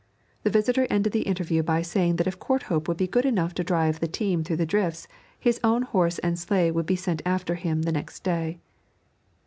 [0.41, 3.63] The visitor ended the interview by saying that if Courthope would be good enough to
[3.63, 5.07] drive the team through the drifts
[5.39, 8.57] his own horse and sleigh would be sent after him the next day.